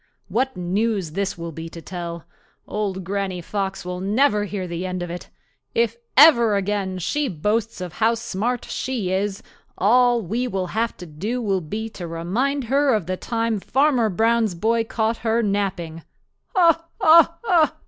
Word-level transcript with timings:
What 0.29 0.57
news 0.57 1.11
this 1.11 1.37
will 1.37 1.51
be 1.51 1.69
to 1.69 1.79
tell! 1.79 2.23
Old 2.67 3.03
Granny 3.03 3.39
Fox 3.39 3.85
will 3.85 3.99
never 3.99 4.45
hear 4.45 4.65
the 4.67 4.83
end 4.83 5.03
of 5.03 5.11
it. 5.11 5.29
If 5.75 5.95
ever 6.17 6.55
again 6.55 6.97
she 6.97 7.27
boasts 7.27 7.81
of 7.81 7.93
how 7.93 8.15
smart 8.15 8.65
she 8.65 9.11
is, 9.11 9.43
all 9.77 10.23
we 10.23 10.47
will 10.47 10.65
have 10.73 10.97
to 10.97 11.05
do 11.05 11.39
will 11.39 11.61
be 11.61 11.87
to 11.89 12.07
remind 12.07 12.63
her 12.63 12.95
of 12.95 13.05
the 13.05 13.15
time 13.15 13.59
Farmer 13.59 14.09
Brown's 14.09 14.55
boy 14.55 14.85
caught 14.85 15.17
her 15.17 15.43
napping. 15.43 16.01
Ho! 16.55 16.77
ho! 16.99 17.69